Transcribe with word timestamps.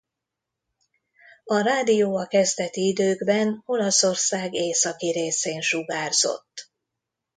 A 1.43 1.59
rádió 1.59 2.15
a 2.15 2.27
kezdeti 2.27 2.87
időkben 2.87 3.61
Olaszország 3.65 4.53
északi 4.53 5.11
részén 5.11 5.61
sugárzott. 5.61 6.69